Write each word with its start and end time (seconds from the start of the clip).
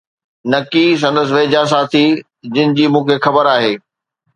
نڪي 0.51 0.85
سندس 1.01 1.29
ويجھا 1.35 1.61
ساٿي، 1.71 2.05
جن 2.53 2.67
جي 2.77 2.85
مون 2.91 3.03
کي 3.07 3.15
خبر 3.25 3.45
آھي. 3.55 3.73